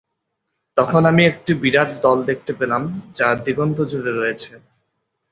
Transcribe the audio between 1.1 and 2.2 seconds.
আমি একটি বিরাট দল